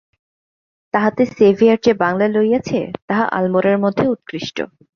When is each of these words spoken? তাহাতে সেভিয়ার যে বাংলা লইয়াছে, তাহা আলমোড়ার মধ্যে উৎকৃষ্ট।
তাহাতে 0.93 1.23
সেভিয়ার 1.31 1.79
যে 1.85 1.93
বাংলা 2.03 2.27
লইয়াছে, 2.27 2.79
তাহা 3.07 3.25
আলমোড়ার 3.37 3.77
মধ্যে 3.79 4.05
উৎকৃষ্ট। 4.07 4.57